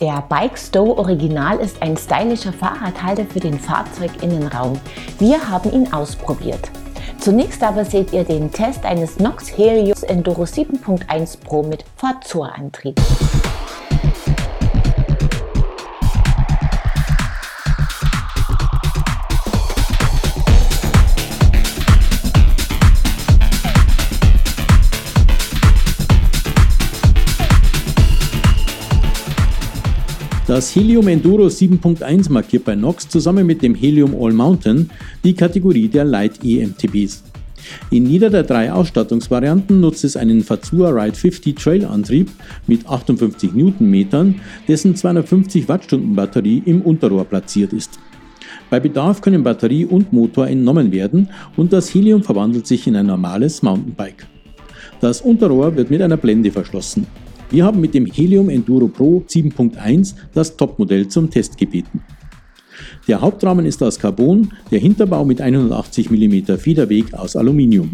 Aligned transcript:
Der 0.00 0.24
Bike 0.28 0.58
Stow 0.58 0.98
Original 0.98 1.60
ist 1.60 1.80
ein 1.80 1.96
stylischer 1.96 2.52
Fahrradhalter 2.52 3.24
für 3.26 3.38
den 3.38 3.60
Fahrzeuginnenraum. 3.60 4.80
Wir 5.20 5.48
haben 5.48 5.72
ihn 5.72 5.92
ausprobiert. 5.92 6.68
Zunächst 7.20 7.62
aber 7.62 7.84
seht 7.84 8.12
ihr 8.12 8.24
den 8.24 8.50
Test 8.50 8.84
eines 8.84 9.20
Nox 9.20 9.56
Helios 9.56 10.02
Enduro 10.02 10.42
7.1 10.42 11.38
Pro 11.44 11.62
mit 11.62 11.84
Fazor-Antrieb. 11.96 13.00
Das 30.46 30.76
Helium 30.76 31.08
Enduro 31.08 31.46
7.1 31.46 32.30
markiert 32.30 32.66
bei 32.66 32.74
Nox 32.74 33.08
zusammen 33.08 33.46
mit 33.46 33.62
dem 33.62 33.74
Helium 33.74 34.14
All 34.14 34.34
Mountain 34.34 34.90
die 35.24 35.32
Kategorie 35.32 35.88
der 35.88 36.04
Light 36.04 36.44
EMTBs. 36.44 37.24
In 37.90 38.04
jeder 38.04 38.28
der 38.28 38.42
drei 38.42 38.70
Ausstattungsvarianten 38.70 39.80
nutzt 39.80 40.04
es 40.04 40.18
einen 40.18 40.42
Fazua 40.42 40.90
Ride 40.90 41.16
50 41.16 41.56
Trail 41.56 41.86
Antrieb 41.86 42.30
mit 42.66 42.86
58 42.86 43.54
Newtonmetern, 43.54 44.34
dessen 44.68 44.94
250 44.94 45.66
Wattstunden 45.66 46.14
Batterie 46.14 46.62
im 46.66 46.82
Unterrohr 46.82 47.24
platziert 47.24 47.72
ist. 47.72 47.98
Bei 48.68 48.80
Bedarf 48.80 49.22
können 49.22 49.44
Batterie 49.44 49.86
und 49.86 50.12
Motor 50.12 50.48
entnommen 50.48 50.92
werden 50.92 51.30
und 51.56 51.72
das 51.72 51.94
Helium 51.94 52.22
verwandelt 52.22 52.66
sich 52.66 52.86
in 52.86 52.96
ein 52.96 53.06
normales 53.06 53.62
Mountainbike. 53.62 54.26
Das 55.00 55.22
Unterrohr 55.22 55.74
wird 55.74 55.90
mit 55.90 56.02
einer 56.02 56.18
Blende 56.18 56.50
verschlossen. 56.50 57.06
Wir 57.50 57.64
haben 57.64 57.80
mit 57.80 57.94
dem 57.94 58.06
Helium 58.06 58.48
Enduro 58.48 58.88
Pro 58.88 59.22
7.1 59.28 60.14
das 60.32 60.56
Topmodell 60.56 61.08
zum 61.08 61.30
Test 61.30 61.56
gebeten. 61.56 62.02
Der 63.06 63.20
Hauptrahmen 63.20 63.66
ist 63.66 63.82
aus 63.82 63.98
Carbon, 63.98 64.50
der 64.70 64.80
Hinterbau 64.80 65.24
mit 65.24 65.40
180 65.40 66.10
mm 66.10 66.56
Federweg 66.58 67.12
aus 67.14 67.36
Aluminium. 67.36 67.92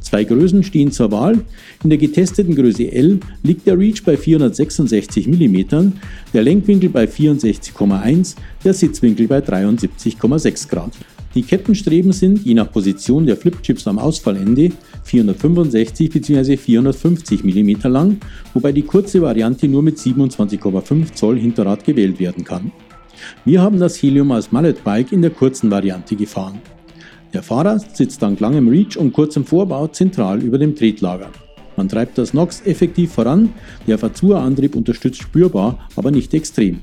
Zwei 0.00 0.22
Größen 0.22 0.62
stehen 0.62 0.92
zur 0.92 1.10
Wahl. 1.10 1.40
In 1.82 1.90
der 1.90 1.98
getesteten 1.98 2.54
Größe 2.54 2.92
L 2.92 3.18
liegt 3.42 3.66
der 3.66 3.76
Reach 3.76 4.04
bei 4.04 4.16
466 4.16 5.26
mm, 5.26 5.92
der 6.32 6.42
Lenkwinkel 6.42 6.90
bei 6.90 7.04
64,1, 7.06 8.36
der 8.64 8.72
Sitzwinkel 8.72 9.26
bei 9.26 9.40
73,6 9.40 10.68
Grad. 10.68 10.92
Die 11.34 11.42
Kettenstreben 11.42 12.12
sind, 12.12 12.44
je 12.44 12.54
nach 12.54 12.70
Position 12.70 13.26
der 13.26 13.36
Flipchips 13.36 13.86
am 13.86 13.98
Ausfallende, 13.98 14.70
465 15.04 16.10
bzw. 16.10 16.56
450 16.56 17.44
mm 17.44 17.88
lang, 17.88 18.18
wobei 18.54 18.72
die 18.72 18.82
kurze 18.82 19.20
Variante 19.20 19.68
nur 19.68 19.82
mit 19.82 19.98
27,5 19.98 21.12
Zoll 21.12 21.38
Hinterrad 21.38 21.84
gewählt 21.84 22.18
werden 22.18 22.44
kann. 22.44 22.72
Wir 23.44 23.60
haben 23.60 23.78
das 23.78 24.02
Helium 24.02 24.32
als 24.32 24.52
Mallet 24.52 24.82
Bike 24.84 25.12
in 25.12 25.22
der 25.22 25.30
kurzen 25.30 25.70
Variante 25.70 26.16
gefahren. 26.16 26.60
Der 27.32 27.42
Fahrer 27.42 27.78
sitzt 27.78 28.22
dank 28.22 28.40
langem 28.40 28.68
Reach 28.68 28.96
und 28.96 29.12
kurzem 29.12 29.44
Vorbau 29.44 29.88
zentral 29.88 30.42
über 30.42 30.58
dem 30.58 30.74
Tretlager. 30.74 31.30
Man 31.76 31.88
treibt 31.88 32.16
das 32.16 32.32
NOx 32.32 32.62
effektiv 32.64 33.12
voran, 33.12 33.52
der 33.86 33.98
Fazua-Antrieb 33.98 34.74
unterstützt 34.74 35.20
spürbar, 35.20 35.86
aber 35.96 36.10
nicht 36.10 36.32
extrem. 36.32 36.80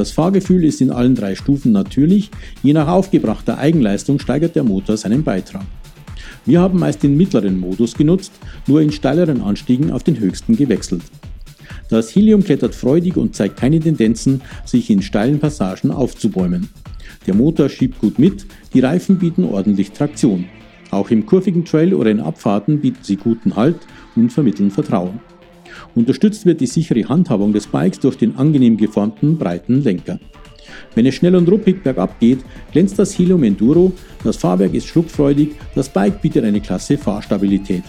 Das 0.00 0.12
Fahrgefühl 0.12 0.64
ist 0.64 0.80
in 0.80 0.90
allen 0.90 1.14
drei 1.14 1.34
Stufen 1.34 1.72
natürlich, 1.72 2.30
je 2.62 2.72
nach 2.72 2.88
aufgebrachter 2.88 3.58
Eigenleistung 3.58 4.18
steigert 4.18 4.56
der 4.56 4.62
Motor 4.62 4.96
seinen 4.96 5.24
Beitrag. 5.24 5.66
Wir 6.46 6.62
haben 6.62 6.78
meist 6.78 7.02
den 7.02 7.18
mittleren 7.18 7.60
Modus 7.60 7.92
genutzt, 7.92 8.32
nur 8.66 8.80
in 8.80 8.92
steileren 8.92 9.42
Anstiegen 9.42 9.90
auf 9.90 10.02
den 10.02 10.18
höchsten 10.18 10.56
gewechselt. 10.56 11.02
Das 11.90 12.16
Helium 12.16 12.42
klettert 12.42 12.74
freudig 12.74 13.18
und 13.18 13.36
zeigt 13.36 13.58
keine 13.58 13.78
Tendenzen, 13.78 14.40
sich 14.64 14.88
in 14.88 15.02
steilen 15.02 15.38
Passagen 15.38 15.90
aufzubäumen. 15.90 16.70
Der 17.26 17.34
Motor 17.34 17.68
schiebt 17.68 17.98
gut 17.98 18.18
mit, 18.18 18.46
die 18.72 18.80
Reifen 18.80 19.18
bieten 19.18 19.44
ordentlich 19.44 19.92
Traktion. 19.92 20.46
Auch 20.90 21.10
im 21.10 21.26
kurvigen 21.26 21.66
Trail 21.66 21.92
oder 21.92 22.10
in 22.10 22.20
Abfahrten 22.20 22.80
bieten 22.80 23.00
sie 23.02 23.16
guten 23.16 23.54
Halt 23.54 23.76
und 24.16 24.32
vermitteln 24.32 24.70
Vertrauen. 24.70 25.20
Unterstützt 25.94 26.46
wird 26.46 26.60
die 26.60 26.66
sichere 26.66 27.08
Handhabung 27.08 27.52
des 27.52 27.66
Bikes 27.66 28.00
durch 28.00 28.16
den 28.16 28.36
angenehm 28.36 28.76
geformten 28.76 29.38
breiten 29.38 29.82
Lenker. 29.82 30.18
Wenn 30.94 31.06
es 31.06 31.14
schnell 31.14 31.36
und 31.36 31.48
ruppig 31.48 31.82
bergab 31.82 32.18
geht, 32.20 32.40
glänzt 32.72 32.98
das 32.98 33.18
Helium 33.18 33.42
Enduro, 33.42 33.92
das 34.24 34.36
Fahrwerk 34.36 34.74
ist 34.74 34.86
schluckfreudig, 34.86 35.50
das 35.74 35.88
Bike 35.88 36.20
bietet 36.22 36.44
eine 36.44 36.60
klasse 36.60 36.98
Fahrstabilität. 36.98 37.84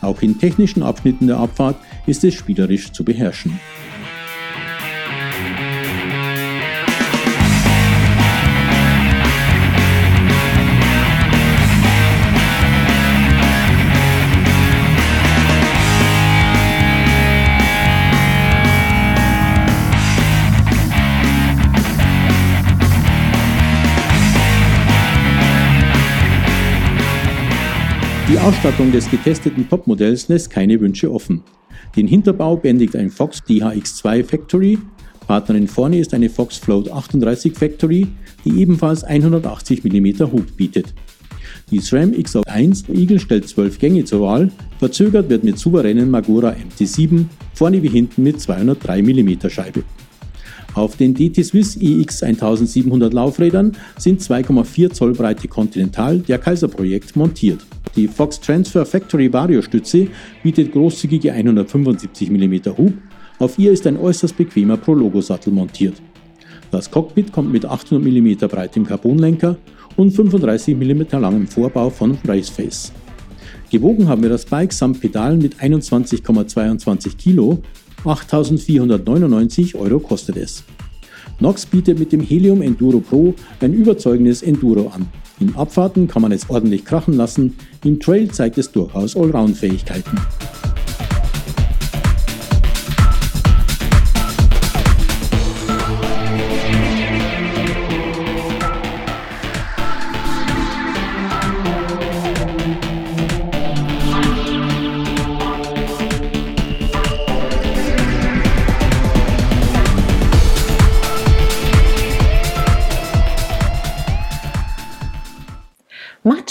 Auch 0.00 0.20
in 0.22 0.38
technischen 0.38 0.82
Abschnitten 0.82 1.28
der 1.28 1.38
Abfahrt 1.38 1.76
ist 2.06 2.24
es 2.24 2.34
spielerisch 2.34 2.90
zu 2.92 3.04
beherrschen. 3.04 3.58
Ausstattung 28.42 28.90
des 28.90 29.08
getesteten 29.08 29.68
Topmodells 29.68 30.26
lässt 30.26 30.50
keine 30.50 30.80
Wünsche 30.80 31.12
offen. 31.12 31.44
Den 31.94 32.08
Hinterbau 32.08 32.56
bändigt 32.56 32.96
ein 32.96 33.08
Fox 33.08 33.38
DHX2 33.48 34.24
Factory, 34.24 34.78
Partnerin 35.28 35.68
vorne 35.68 36.00
ist 36.00 36.12
eine 36.12 36.28
Fox 36.28 36.56
Float 36.56 36.90
38 36.90 37.54
Factory, 37.54 38.08
die 38.44 38.60
ebenfalls 38.60 39.04
180 39.04 39.84
mm 39.84 40.32
Hub 40.32 40.56
bietet. 40.56 40.92
Die 41.70 41.78
SRAM 41.78 42.10
XO1 42.10 42.92
Eagle 42.92 43.20
stellt 43.20 43.48
12 43.48 43.78
Gänge 43.78 44.04
zur 44.04 44.22
Wahl, 44.22 44.50
verzögert 44.80 45.30
wird 45.30 45.44
mit 45.44 45.56
souveränen 45.56 46.10
Magura 46.10 46.50
MT7, 46.50 47.26
vorne 47.54 47.80
wie 47.80 47.90
hinten 47.90 48.24
mit 48.24 48.40
203 48.40 49.02
mm 49.02 49.50
Scheibe. 49.50 49.84
Auf 50.74 50.96
den 50.96 51.14
DT 51.14 51.44
Swiss 51.44 51.76
EX 51.76 52.24
1700 52.24 53.14
Laufrädern 53.14 53.76
sind 53.98 54.20
2,4 54.20 54.90
Zoll 54.90 55.12
breite 55.12 55.46
Continental 55.46 56.18
der 56.18 56.38
Kaiser 56.38 56.66
Projekt 56.66 57.14
montiert. 57.14 57.64
Die 57.94 58.08
Fox 58.08 58.40
Transfer 58.40 58.86
Factory 58.86 59.30
Vario-Stütze 59.30 60.08
bietet 60.42 60.72
großzügige 60.72 61.32
175 61.32 62.30
mm 62.30 62.54
Hub, 62.78 62.94
auf 63.38 63.58
ihr 63.58 63.72
ist 63.72 63.86
ein 63.86 63.98
äußerst 63.98 64.36
bequemer 64.36 64.78
Prologo-Sattel 64.78 65.52
montiert. 65.52 66.00
Das 66.70 66.90
Cockpit 66.90 67.32
kommt 67.32 67.52
mit 67.52 67.66
800 67.66 68.02
mm 68.02 68.48
breitem 68.48 68.86
Carbonlenker 68.86 69.58
und 69.96 70.10
35 70.10 70.74
mm 70.74 71.02
langem 71.20 71.46
Vorbau 71.46 71.90
von 71.90 72.16
Raceface. 72.24 72.92
Gewogen 73.70 74.08
haben 74.08 74.22
wir 74.22 74.30
das 74.30 74.46
Bike 74.46 74.72
samt 74.72 75.00
Pedalen 75.00 75.38
mit 75.38 75.56
21,22 75.56 77.16
Kilo, 77.16 77.58
8.499 78.04 79.74
Euro 79.74 79.98
kostet 79.98 80.36
es. 80.38 80.64
Nox 81.40 81.66
bietet 81.66 81.98
mit 81.98 82.12
dem 82.12 82.20
Helium 82.20 82.62
Enduro 82.62 83.00
Pro 83.00 83.34
ein 83.60 83.74
überzeugendes 83.74 84.42
Enduro 84.42 84.88
an. 84.88 85.08
In 85.42 85.56
Abfahrten 85.56 86.06
kann 86.06 86.22
man 86.22 86.30
es 86.30 86.48
ordentlich 86.48 86.84
krachen 86.84 87.14
lassen, 87.14 87.56
im 87.82 87.98
Trail 87.98 88.30
zeigt 88.30 88.58
es 88.58 88.70
durchaus 88.70 89.16
Allround-Fähigkeiten. 89.16 90.16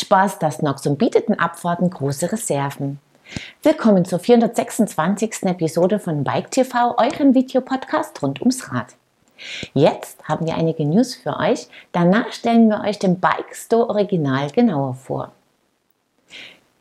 Spaß, 0.02 0.40
das 0.40 0.62
Nox 0.62 0.86
und 0.88 0.98
bietet 0.98 1.28
in 1.28 1.40
Abfahrten 1.40 1.90
große 1.90 2.32
Reserven. 2.32 3.00
Willkommen 3.62 4.04
zur 4.04 4.20
426. 4.20 5.44
Episode 5.44 6.00
von 6.00 6.24
Bike 6.24 6.50
TV, 6.50 6.96
euren 6.98 7.36
Videopodcast 7.36 8.22
rund 8.24 8.42
ums 8.42 8.72
Rad. 8.74 8.96
Jetzt 9.74 10.28
haben 10.28 10.48
wir 10.48 10.56
einige 10.56 10.86
News 10.86 11.16
für 11.16 11.38
euch. 11.38 11.68
Danach 11.92 12.32
stellen 12.34 12.68
wir 12.68 12.82
euch 12.82 12.98
den 12.98 13.20
Bike 13.20 13.56
Store 13.56 13.90
Original 13.90 14.50
genauer 14.50 14.96
vor. 14.96 15.32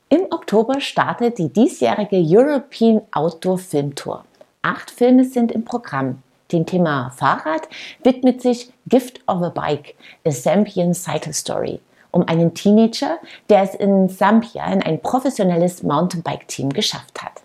Im 0.09 0.23
Oktober 0.31 0.81
startet 0.81 1.39
die 1.39 1.51
diesjährige 1.51 2.17
European 2.17 3.03
Outdoor 3.13 3.59
Film 3.59 3.95
Tour. 3.95 4.25
Acht 4.63 4.91
Filme 4.91 5.25
sind 5.25 5.53
im 5.53 5.65
Programm. 5.65 6.23
Dem 6.53 6.67
Thema 6.67 7.11
Fahrrad 7.11 7.69
widmet 8.03 8.41
sich 8.41 8.73
Gift 8.89 9.21
of 9.29 9.43
a 9.43 9.51
Bike, 9.51 9.95
a 10.27 10.31
Zambian 10.31 10.95
Cycle 10.95 11.35
Story 11.35 11.81
um 12.11 12.27
einen 12.27 12.55
Teenager, 12.55 13.19
der 13.49 13.63
es 13.63 13.75
in 13.75 14.09
Sambia 14.09 14.67
in 14.73 14.83
ein 14.83 15.01
professionelles 15.01 15.83
Mountainbike-Team 15.83 16.71
geschafft 16.71 17.23
hat. 17.23 17.43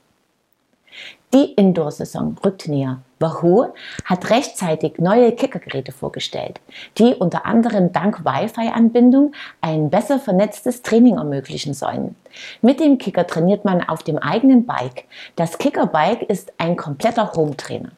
Die 1.34 1.52
Indoor-Saison 1.54 2.38
rückt 2.46 2.68
näher. 2.70 3.02
Wahoo 3.20 3.74
hat 4.06 4.30
rechtzeitig 4.30 5.00
neue 5.00 5.34
Kickergeräte 5.34 5.92
vorgestellt, 5.92 6.62
die 6.98 7.14
unter 7.14 7.46
anderem 7.46 7.92
dank 7.92 8.24
Wi-Fi-Anbindung 8.24 9.34
ein 9.60 9.90
besser 9.90 10.20
vernetztes 10.20 10.82
Training 10.82 11.18
ermöglichen 11.18 11.74
sollen. 11.74 12.16
Mit 12.62 12.80
dem 12.80 12.98
Kicker 12.98 13.28
trainiert 13.28 13.66
man 13.66 13.82
auf 13.82 14.04
dem 14.04 14.18
eigenen 14.18 14.66
Bike. 14.66 15.06
Das 15.36 15.58
Kickerbike 15.58 16.24
ist 16.24 16.54
ein 16.58 16.78
kompletter 16.78 17.34
Home-Trainer. 17.34 17.92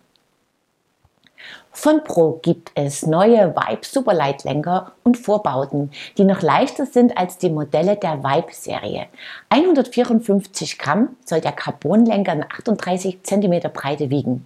Von 1.72 2.04
Pro 2.04 2.40
gibt 2.42 2.72
es 2.74 3.06
neue 3.06 3.56
Vibe 3.56 3.86
Superlight-Lenker 3.86 4.94
und 5.04 5.18
Vorbauten, 5.18 5.92
die 6.18 6.24
noch 6.24 6.42
leichter 6.42 6.86
sind 6.86 7.18
als 7.18 7.38
die 7.38 7.52
Modelle 7.52 7.96
der 7.96 8.24
Vibe-Serie. 8.24 9.06
154 9.50 10.80
Gramm 10.80 11.16
soll 11.24 11.40
der 11.42 11.52
Carbonlenker 11.52 12.34
in 12.34 12.44
38 12.44 13.22
cm 13.22 13.72
Breite 13.72 14.10
wiegen. 14.10 14.46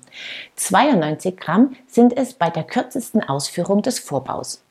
92 0.58 1.38
Gramm 1.38 1.76
sind 1.88 2.18
es 2.18 2.34
bei 2.34 2.50
der 2.50 2.64
kürzesten 2.64 3.24
Ausführung 3.24 3.82
des 3.82 4.00
Vorbaus. 4.00 4.62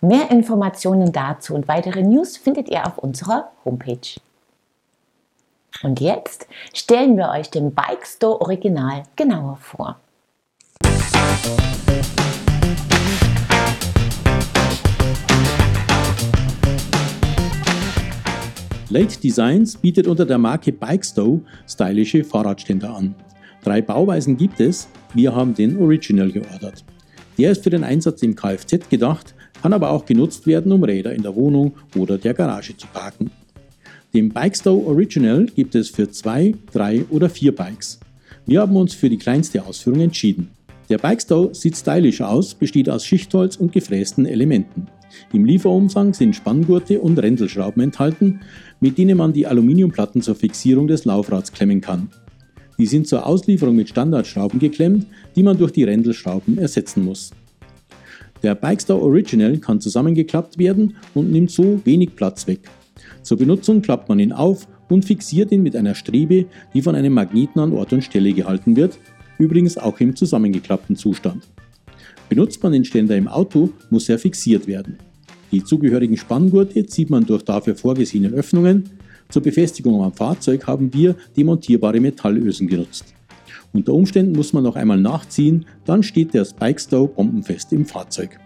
Mehr 0.00 0.30
Informationen 0.30 1.12
dazu 1.12 1.54
und 1.54 1.68
weitere 1.68 2.02
News 2.02 2.36
findet 2.36 2.68
ihr 2.68 2.86
auf 2.86 2.98
unserer 2.98 3.52
Homepage. 3.64 4.20
Und 5.82 6.00
jetzt 6.00 6.46
stellen 6.72 7.16
wir 7.16 7.30
euch 7.30 7.50
den 7.50 7.74
Bike 7.74 8.06
Store 8.06 8.40
Original 8.40 9.04
genauer 9.16 9.56
vor. 9.56 9.96
Late 18.94 19.18
Designs 19.18 19.76
bietet 19.76 20.06
unter 20.06 20.24
der 20.24 20.38
Marke 20.38 20.70
Bikestow 20.70 21.40
stylische 21.66 22.22
Fahrradständer 22.22 22.94
an. 22.94 23.16
Drei 23.64 23.82
Bauweisen 23.82 24.36
gibt 24.36 24.60
es, 24.60 24.86
wir 25.14 25.34
haben 25.34 25.52
den 25.52 25.78
Original 25.78 26.30
geordert. 26.30 26.84
Der 27.36 27.50
ist 27.50 27.64
für 27.64 27.70
den 27.70 27.82
Einsatz 27.82 28.22
im 28.22 28.36
Kfz 28.36 28.88
gedacht, 28.88 29.34
kann 29.60 29.72
aber 29.72 29.90
auch 29.90 30.06
genutzt 30.06 30.46
werden, 30.46 30.70
um 30.70 30.84
Räder 30.84 31.12
in 31.12 31.24
der 31.24 31.34
Wohnung 31.34 31.74
oder 31.96 32.18
der 32.18 32.34
Garage 32.34 32.76
zu 32.76 32.86
parken. 32.86 33.32
Den 34.12 34.28
Bikestow 34.28 34.86
Original 34.86 35.46
gibt 35.46 35.74
es 35.74 35.90
für 35.90 36.08
zwei, 36.08 36.54
drei 36.72 37.04
oder 37.10 37.28
vier 37.28 37.52
Bikes. 37.52 37.98
Wir 38.46 38.60
haben 38.60 38.76
uns 38.76 38.94
für 38.94 39.08
die 39.10 39.18
kleinste 39.18 39.66
Ausführung 39.66 40.02
entschieden. 40.02 40.50
Der 40.90 40.98
Bikestow 40.98 41.54
sieht 41.54 41.76
stylisch 41.76 42.20
aus, 42.20 42.54
besteht 42.54 42.90
aus 42.90 43.06
Schichtholz 43.06 43.56
und 43.56 43.72
gefrästen 43.72 44.26
Elementen. 44.26 44.86
Im 45.32 45.44
Lieferumfang 45.44 46.12
sind 46.12 46.36
Spanngurte 46.36 47.00
und 47.00 47.18
Rändelschrauben 47.18 47.82
enthalten, 47.82 48.40
mit 48.80 48.98
denen 48.98 49.16
man 49.16 49.32
die 49.32 49.46
Aluminiumplatten 49.46 50.20
zur 50.20 50.34
Fixierung 50.34 50.86
des 50.86 51.04
Laufrads 51.04 51.52
klemmen 51.52 51.80
kann. 51.80 52.10
Die 52.76 52.86
sind 52.86 53.06
zur 53.06 53.26
Auslieferung 53.26 53.76
mit 53.76 53.88
Standardschrauben 53.88 54.58
geklemmt, 54.58 55.06
die 55.36 55.42
man 55.42 55.56
durch 55.56 55.70
die 55.70 55.84
Rändelschrauben 55.84 56.58
ersetzen 56.58 57.04
muss. 57.04 57.30
Der 58.42 58.54
Bikestow 58.54 59.00
Original 59.00 59.56
kann 59.58 59.80
zusammengeklappt 59.80 60.58
werden 60.58 60.96
und 61.14 61.32
nimmt 61.32 61.50
so 61.50 61.80
wenig 61.84 62.14
Platz 62.14 62.46
weg. 62.46 62.68
Zur 63.22 63.38
Benutzung 63.38 63.80
klappt 63.80 64.08
man 64.08 64.18
ihn 64.18 64.32
auf 64.32 64.68
und 64.90 65.04
fixiert 65.04 65.50
ihn 65.50 65.62
mit 65.62 65.76
einer 65.76 65.94
Strebe, 65.94 66.46
die 66.74 66.82
von 66.82 66.94
einem 66.94 67.14
Magneten 67.14 67.60
an 67.60 67.72
Ort 67.72 67.94
und 67.94 68.04
Stelle 68.04 68.32
gehalten 68.34 68.76
wird, 68.76 68.98
übrigens 69.38 69.78
auch 69.78 70.00
im 70.00 70.16
zusammengeklappten 70.16 70.96
Zustand. 70.96 71.44
Benutzt 72.28 72.62
man 72.62 72.72
den 72.72 72.84
Ständer 72.84 73.16
im 73.16 73.28
Auto, 73.28 73.70
muss 73.90 74.08
er 74.08 74.18
fixiert 74.18 74.66
werden. 74.66 74.98
Die 75.52 75.62
zugehörigen 75.62 76.16
Spanngurte 76.16 76.86
zieht 76.86 77.10
man 77.10 77.26
durch 77.26 77.42
dafür 77.42 77.76
vorgesehene 77.76 78.28
Öffnungen. 78.30 78.90
Zur 79.28 79.42
Befestigung 79.42 80.02
am 80.02 80.12
Fahrzeug 80.12 80.66
haben 80.66 80.92
wir 80.92 81.14
demontierbare 81.36 82.00
Metallösen 82.00 82.66
genutzt. 82.66 83.14
Unter 83.72 83.92
Umständen 83.92 84.32
muss 84.32 84.52
man 84.52 84.62
noch 84.62 84.76
einmal 84.76 85.00
nachziehen, 85.00 85.66
dann 85.84 86.02
steht 86.02 86.32
der 86.32 86.44
Spikestow 86.44 87.08
bombenfest 87.08 87.72
im 87.72 87.84
Fahrzeug. 87.84 88.38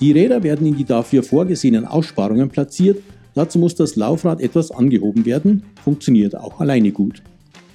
Die 0.00 0.12
Räder 0.12 0.42
werden 0.42 0.66
in 0.66 0.76
die 0.76 0.84
dafür 0.84 1.22
vorgesehenen 1.22 1.84
Aussparungen 1.84 2.48
platziert, 2.48 3.02
dazu 3.34 3.58
muss 3.58 3.74
das 3.74 3.94
Laufrad 3.94 4.40
etwas 4.40 4.70
angehoben 4.70 5.26
werden, 5.26 5.62
funktioniert 5.84 6.36
auch 6.36 6.60
alleine 6.60 6.92
gut. 6.92 7.22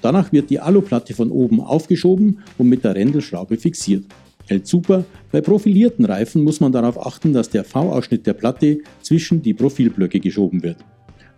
Danach 0.02 0.32
wird 0.32 0.50
die 0.50 0.60
Aluplatte 0.60 1.14
von 1.14 1.32
oben 1.32 1.62
aufgeschoben 1.62 2.40
und 2.58 2.70
mit 2.70 2.84
der 2.84 2.96
Rändelschraube 2.96 3.58
fixiert. 3.58 4.06
Hält 4.48 4.68
super, 4.68 5.04
bei 5.32 5.42
profilierten 5.42 6.06
Reifen 6.06 6.44
muss 6.44 6.60
man 6.60 6.72
darauf 6.72 7.06
achten, 7.06 7.34
dass 7.34 7.50
der 7.50 7.66
V-Ausschnitt 7.66 8.26
der 8.26 8.34
Platte 8.34 8.80
zwischen 9.02 9.42
die 9.42 9.54
Profilblöcke 9.54 10.20
geschoben 10.20 10.64
wird. 10.64 10.78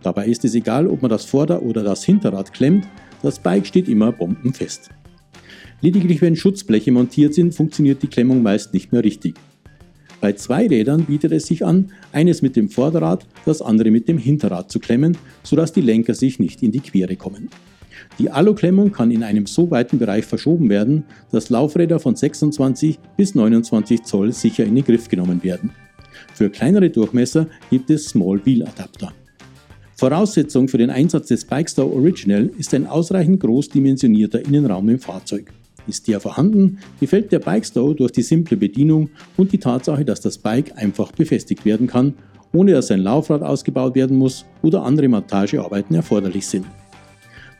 Dabei 0.04 0.28
ist 0.28 0.46
es 0.46 0.54
egal, 0.56 0.88
ob 0.88 1.02
man 1.02 1.10
das 1.10 1.26
Vorder- 1.26 1.64
oder 1.64 1.84
das 1.84 2.04
Hinterrad 2.04 2.54
klemmt, 2.54 2.88
das 3.22 3.40
Bike 3.40 3.66
steht 3.66 3.90
immer 3.90 4.12
bombenfest. 4.12 4.90
Lediglich 5.82 6.22
wenn 6.22 6.36
Schutzbleche 6.36 6.92
montiert 6.92 7.34
sind, 7.34 7.56
funktioniert 7.56 8.04
die 8.04 8.08
Klemmung 8.08 8.44
meist 8.44 8.74
nicht 8.74 8.92
mehr 8.92 9.04
richtig. 9.04 9.36
Bei 10.22 10.34
zwei 10.34 10.68
Rädern 10.68 11.06
bietet 11.06 11.32
es 11.32 11.48
sich 11.48 11.66
an, 11.66 11.92
eines 12.12 12.42
mit 12.42 12.58
dem 12.58 12.70
Vorderrad, 12.70 13.26
das 13.46 13.62
andere 13.62 13.90
mit 13.90 14.10
dem 14.10 14.18
Hinterrad 14.18 14.70
zu 14.70 14.80
klemmen, 14.80 15.18
sodass 15.44 15.72
die 15.72 15.82
Lenker 15.82 16.14
sich 16.14 16.40
nicht 16.40 16.62
in 16.62 16.72
die 16.72 16.82
Quere 16.82 17.16
kommen. 17.16 17.50
Die 18.18 18.30
Aluklemmung 18.30 18.92
kann 18.92 19.12
in 19.12 19.24
einem 19.24 19.46
so 19.46 19.70
weiten 19.72 20.00
Bereich 20.00 20.26
verschoben 20.26 20.70
werden, 20.70 21.06
dass 21.32 21.50
Laufräder 21.50 22.00
von 22.00 22.16
26 22.16 23.00
bis 23.18 23.36
29 23.36 24.04
Zoll 24.04 24.32
sicher 24.34 24.66
in 24.66 24.76
den 24.76 24.84
Griff 24.84 25.08
genommen 25.08 25.44
werden. 25.44 25.72
Für 26.34 26.50
kleinere 26.50 26.90
Durchmesser 26.90 27.48
gibt 27.70 27.90
es 27.90 28.06
Small 28.06 28.46
Wheel 28.46 28.64
Adapter. 28.64 29.14
Voraussetzung 29.96 30.70
für 30.70 30.78
den 30.78 30.90
Einsatz 30.90 31.28
des 31.28 31.44
Bikestar 31.44 31.86
Original 31.86 32.50
ist 32.58 32.74
ein 32.74 32.88
ausreichend 32.88 33.42
groß 33.42 33.68
dimensionierter 33.70 34.40
Innenraum 34.46 34.88
im 34.88 35.00
Fahrzeug. 35.00 35.52
Ist 35.88 36.08
der 36.08 36.20
vorhanden, 36.20 36.78
gefällt 37.00 37.32
der 37.32 37.40
Bikestow 37.40 37.94
durch 37.94 38.12
die 38.12 38.22
simple 38.22 38.56
Bedienung 38.56 39.10
und 39.36 39.52
die 39.52 39.58
Tatsache, 39.58 40.06
dass 40.06 40.22
das 40.22 40.38
Bike 40.38 40.72
einfach 40.78 41.12
befestigt 41.12 41.66
werden 41.66 41.88
kann, 41.88 42.14
ohne 42.54 42.72
dass 42.72 42.92
ein 42.92 43.02
Laufrad 43.02 43.42
ausgebaut 43.42 43.96
werden 43.96 44.18
muss 44.18 44.46
oder 44.62 44.84
andere 44.84 45.08
Montagearbeiten 45.08 45.96
erforderlich 45.96 46.48
sind. 46.48 46.66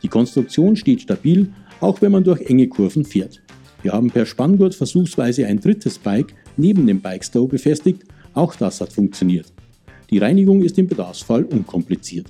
Die 0.02 0.08
Konstruktion 0.08 0.76
steht 0.76 1.02
stabil, 1.02 1.52
auch 1.80 2.00
wenn 2.02 2.12
man 2.12 2.24
durch 2.24 2.42
enge 2.42 2.68
Kurven 2.68 3.04
fährt. 3.04 3.42
Wir 3.82 3.92
haben 3.92 4.10
per 4.10 4.26
Spanngurt 4.26 4.74
versuchsweise 4.74 5.46
ein 5.46 5.60
drittes 5.60 5.98
Bike 5.98 6.34
neben 6.56 6.86
dem 6.86 7.00
Bikestow 7.00 7.48
befestigt, 7.48 8.04
auch 8.34 8.54
das 8.54 8.80
hat 8.80 8.92
funktioniert. 8.92 9.52
Die 10.10 10.18
Reinigung 10.18 10.62
ist 10.62 10.78
im 10.78 10.86
Bedarfsfall 10.86 11.44
unkompliziert. 11.44 12.26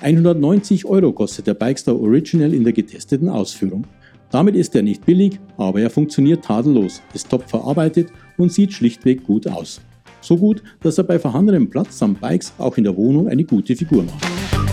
190 0.00 0.84
Euro 0.86 1.12
kostet 1.12 1.46
der 1.46 1.54
Bikestow 1.54 2.00
Original 2.00 2.54
in 2.54 2.64
der 2.64 2.72
getesteten 2.72 3.28
Ausführung. 3.28 3.84
Damit 4.30 4.54
ist 4.54 4.74
er 4.76 4.82
nicht 4.82 5.04
billig, 5.04 5.40
aber 5.56 5.80
er 5.80 5.90
funktioniert 5.90 6.44
tadellos, 6.44 7.02
ist 7.14 7.28
top 7.28 7.48
verarbeitet 7.48 8.08
und 8.36 8.52
sieht 8.52 8.72
schlichtweg 8.72 9.24
gut 9.24 9.48
aus. 9.48 9.80
So 10.20 10.36
gut, 10.36 10.62
dass 10.80 10.98
er 10.98 11.04
bei 11.04 11.18
vorhandenem 11.18 11.68
Platz 11.68 11.98
samt 11.98 12.20
Bikes 12.20 12.52
auch 12.58 12.76
in 12.76 12.84
der 12.84 12.96
Wohnung 12.96 13.28
eine 13.28 13.44
gute 13.44 13.74
Figur 13.74 14.04
macht. 14.04 14.67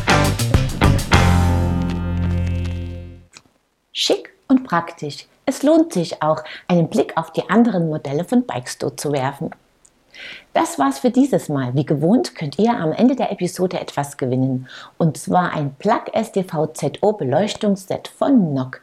Schick 3.97 4.33
und 4.49 4.65
praktisch. 4.65 5.25
Es 5.45 5.63
lohnt 5.63 5.93
sich 5.93 6.21
auch, 6.21 6.43
einen 6.67 6.89
Blick 6.89 7.15
auf 7.15 7.31
die 7.31 7.49
anderen 7.49 7.87
Modelle 7.87 8.25
von 8.25 8.45
Bikestore 8.45 8.97
zu 8.97 9.13
werfen. 9.13 9.51
Das 10.51 10.77
war's 10.77 10.99
für 10.99 11.11
dieses 11.11 11.47
Mal. 11.47 11.73
Wie 11.75 11.85
gewohnt 11.85 12.35
könnt 12.35 12.59
ihr 12.59 12.77
am 12.77 12.91
Ende 12.91 13.15
der 13.15 13.31
Episode 13.31 13.79
etwas 13.79 14.17
gewinnen. 14.17 14.67
Und 14.97 15.15
zwar 15.15 15.53
ein 15.53 15.75
Plug 15.75 16.11
STV 16.13 16.73
ZO 16.73 17.13
Beleuchtungsset 17.13 18.09
von 18.09 18.53
NOC. 18.53 18.81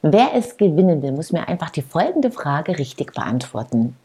Wer 0.00 0.30
es 0.34 0.56
gewinnen 0.56 1.02
will, 1.02 1.12
muss 1.12 1.32
mir 1.32 1.46
einfach 1.46 1.68
die 1.68 1.82
folgende 1.82 2.30
Frage 2.30 2.78
richtig 2.78 3.12
beantworten. 3.12 3.98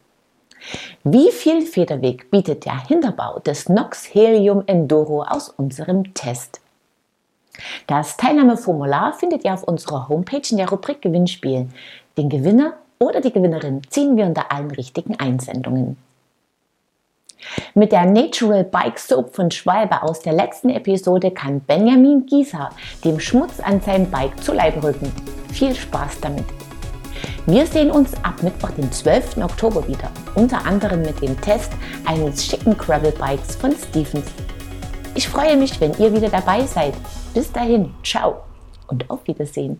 Wie 1.05 1.31
viel 1.31 1.62
Federweg 1.62 2.29
bietet 2.31 2.65
der 2.65 2.86
Hinterbau 2.86 3.39
des 3.39 3.69
NOx 3.69 4.13
Helium 4.13 4.63
Enduro 4.67 5.24
aus 5.24 5.48
unserem 5.48 6.13
Test? 6.13 6.60
Das 7.87 8.17
Teilnahmeformular 8.17 9.13
findet 9.13 9.43
ihr 9.43 9.53
auf 9.53 9.63
unserer 9.63 10.09
Homepage 10.09 10.41
in 10.49 10.57
der 10.57 10.69
Rubrik 10.69 11.01
Gewinnspiel. 11.01 11.67
Den 12.17 12.29
Gewinner 12.29 12.73
oder 12.99 13.21
die 13.21 13.31
Gewinnerin 13.31 13.81
ziehen 13.89 14.17
wir 14.17 14.25
unter 14.25 14.51
allen 14.51 14.71
richtigen 14.71 15.19
Einsendungen. 15.19 15.97
Mit 17.75 17.91
der 17.91 18.05
Natural 18.05 18.63
Bike 18.63 18.97
Soap 18.97 19.35
von 19.35 19.51
Schwalbe 19.51 20.01
aus 20.01 20.21
der 20.21 20.33
letzten 20.33 20.69
Episode 20.69 21.31
kann 21.31 21.61
Benjamin 21.61 22.25
Gieser 22.25 22.69
dem 23.03 23.19
Schmutz 23.19 23.59
an 23.59 23.79
seinem 23.81 24.09
Bike 24.09 24.43
zu 24.43 24.53
Leibe 24.53 24.83
rücken. 24.83 25.11
Viel 25.53 25.75
Spaß 25.75 26.19
damit! 26.21 26.45
Wir 27.45 27.65
sehen 27.65 27.91
uns 27.91 28.13
ab 28.23 28.43
Mittwoch, 28.43 28.71
den 28.71 28.91
12. 28.91 29.37
Oktober 29.37 29.87
wieder, 29.87 30.11
unter 30.35 30.65
anderem 30.65 31.01
mit 31.01 31.21
dem 31.21 31.39
Test 31.39 31.71
eines 32.05 32.45
schicken 32.45 32.77
Gravel 32.77 33.13
Bikes 33.13 33.55
von 33.55 33.71
Stephens. 33.71 34.25
Ich 35.15 35.29
freue 35.29 35.55
mich, 35.55 35.79
wenn 35.79 35.93
ihr 35.97 36.13
wieder 36.13 36.29
dabei 36.29 36.65
seid. 36.65 36.93
Bis 37.38 37.51
dahin, 37.51 37.94
ciao 38.01 38.41
und 38.88 39.08
auf 39.12 39.27
Wiedersehen. 39.27 39.79